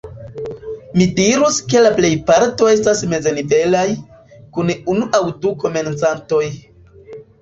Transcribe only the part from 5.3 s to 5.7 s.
du